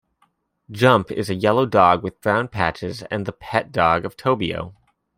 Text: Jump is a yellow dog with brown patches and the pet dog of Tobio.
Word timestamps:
Jump 0.71 1.11
is 1.11 1.29
a 1.29 1.35
yellow 1.35 1.67
dog 1.67 2.01
with 2.01 2.21
brown 2.21 2.47
patches 2.47 3.03
and 3.11 3.27
the 3.27 3.31
pet 3.31 3.71
dog 3.71 4.03
of 4.03 4.17
Tobio. 4.17 4.73